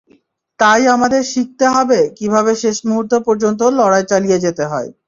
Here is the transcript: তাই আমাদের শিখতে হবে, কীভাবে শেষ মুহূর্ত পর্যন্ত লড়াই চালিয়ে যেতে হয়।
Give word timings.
তাই 0.59 0.81
আমাদের 0.95 1.21
শিখতে 1.31 1.65
হবে, 1.75 1.99
কীভাবে 2.17 2.51
শেষ 2.63 2.77
মুহূর্ত 2.87 3.13
পর্যন্ত 3.27 3.61
লড়াই 3.79 4.03
চালিয়ে 4.11 4.37
যেতে 4.45 4.63
হয়। 4.71 4.89